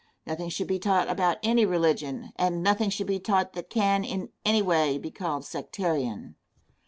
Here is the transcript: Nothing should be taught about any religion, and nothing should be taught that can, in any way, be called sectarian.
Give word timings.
Nothing 0.25 0.49
should 0.49 0.65
be 0.65 0.79
taught 0.79 1.07
about 1.11 1.37
any 1.43 1.63
religion, 1.63 2.31
and 2.35 2.63
nothing 2.63 2.89
should 2.89 3.05
be 3.05 3.19
taught 3.19 3.53
that 3.53 3.69
can, 3.69 4.03
in 4.03 4.29
any 4.43 4.63
way, 4.63 4.97
be 4.97 5.11
called 5.11 5.45
sectarian. 5.45 6.37